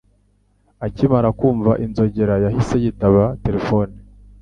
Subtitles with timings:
[0.85, 3.95] Akimara kumva inzogera yahise yitaba telefoni